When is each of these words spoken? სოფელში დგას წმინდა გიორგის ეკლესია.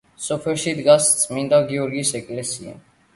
სოფელში 0.27 0.71
დგას 0.79 1.09
წმინდა 1.19 1.59
გიორგის 1.73 2.15
ეკლესია. 2.21 2.75